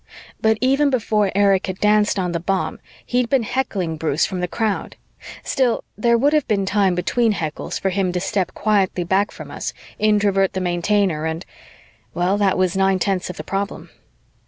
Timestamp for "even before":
0.61-1.31